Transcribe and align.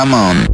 Come 0.00 0.14
on. 0.14 0.49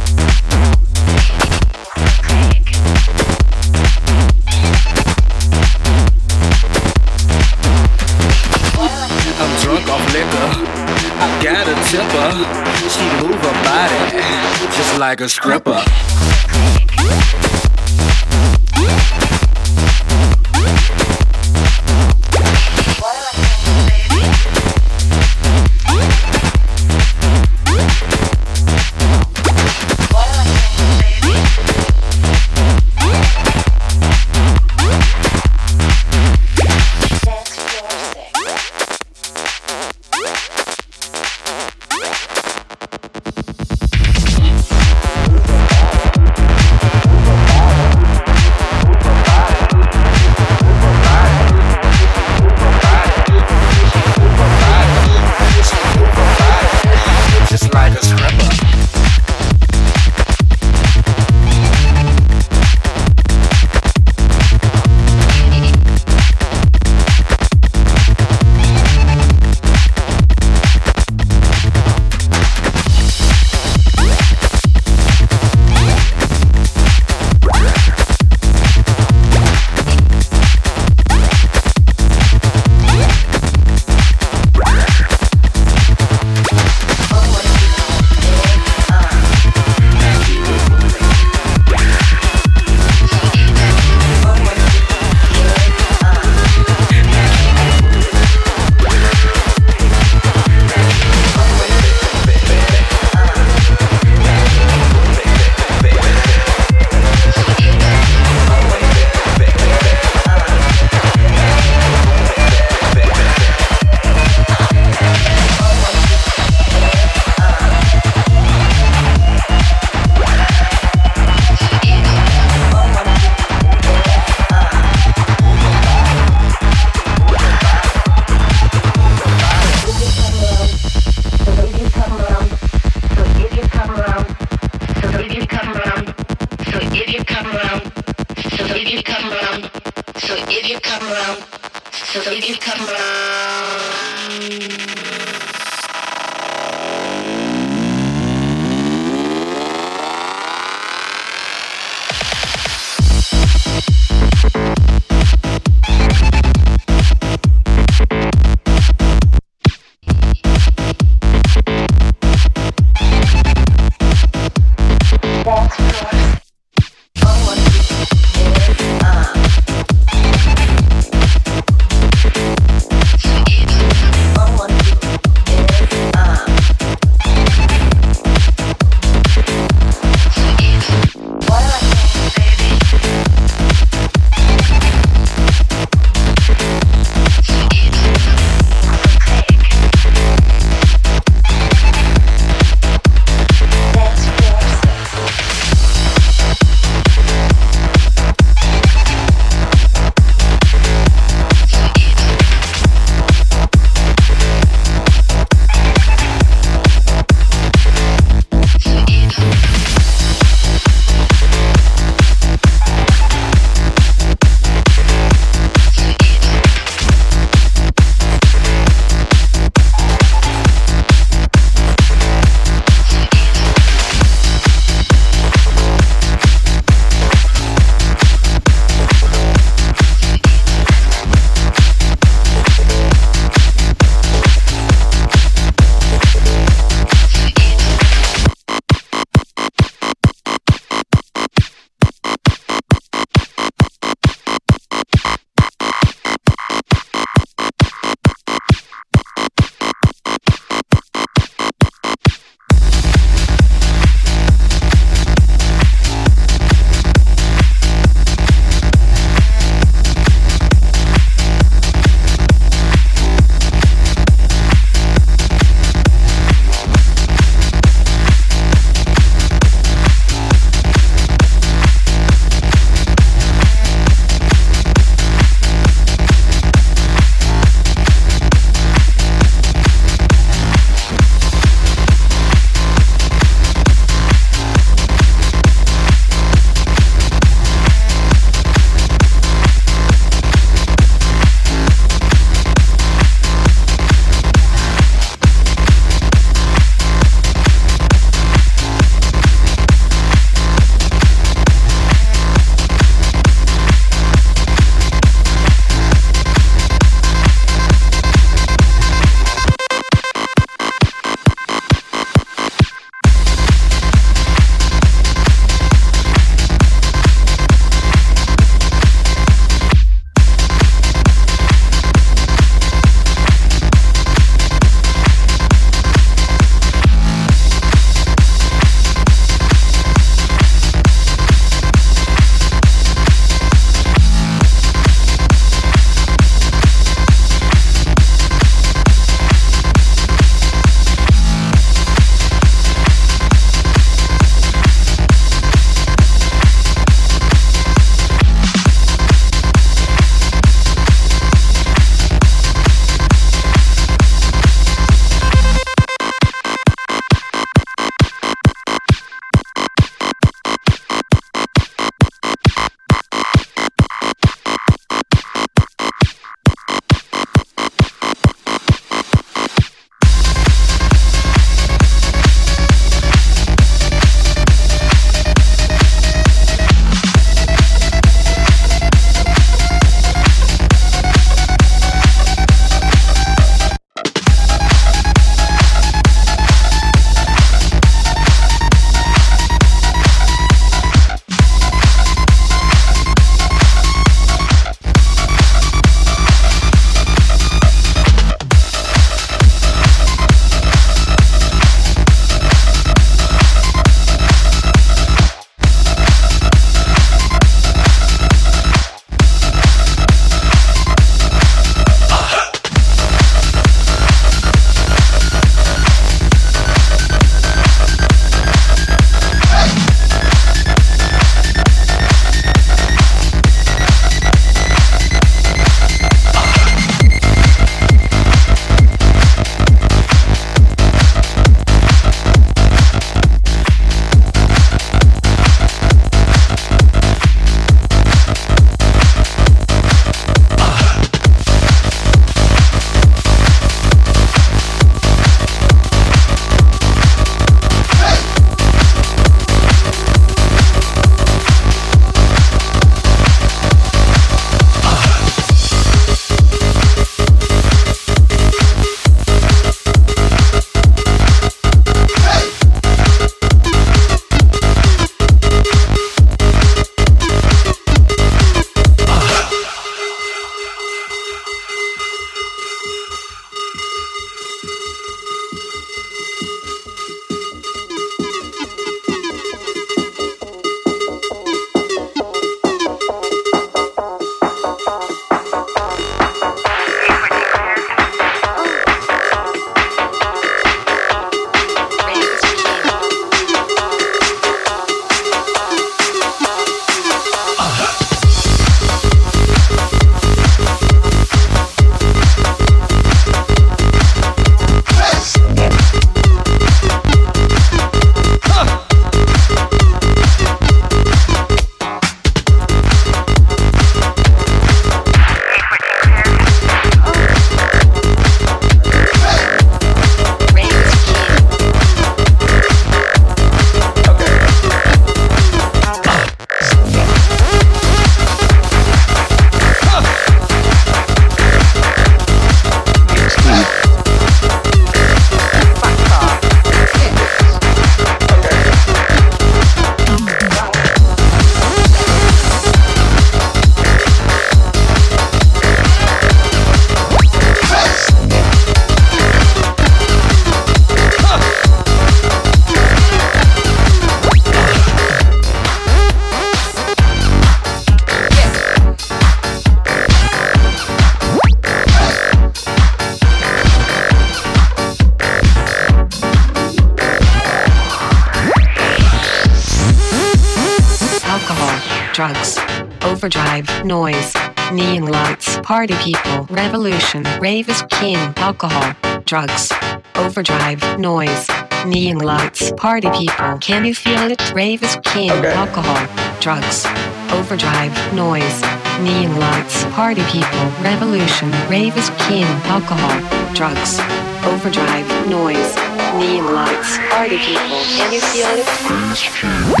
Drugs, 572.40 572.78
overdrive, 573.20 573.86
noise, 574.02 574.54
neon 574.94 575.26
lights, 575.26 575.78
party 575.82 576.14
people, 576.24 576.66
revolution, 576.70 577.44
rave 577.60 577.86
is 577.86 578.02
king, 578.08 578.38
alcohol, 578.56 579.12
drugs, 579.44 579.92
overdrive, 580.36 581.02
noise, 581.18 581.68
neon 582.06 582.38
lights, 582.38 582.92
party 582.96 583.28
people. 583.32 583.76
Can 583.80 584.06
you 584.06 584.14
feel 584.14 584.50
it? 584.50 584.72
Rave 584.72 585.02
is 585.02 585.18
king, 585.22 585.50
Okay. 585.50 585.74
alcohol, 585.74 586.26
drugs, 586.60 587.04
overdrive, 587.52 588.14
noise, 588.32 588.80
neon 589.20 589.60
lights, 589.60 590.04
party 590.04 590.42
people, 590.44 590.86
revolution, 591.02 591.70
rave 591.90 592.16
is 592.16 592.30
king, 592.48 592.64
alcohol, 592.88 593.36
drugs, 593.74 594.18
overdrive, 594.64 595.28
noise, 595.46 595.94
neon 596.40 596.72
lights, 596.72 597.18
party 597.28 597.58
people. 597.58 598.00
Can 598.16 598.32
you 598.32 598.40
feel 598.40 598.78
it? 598.80 600.00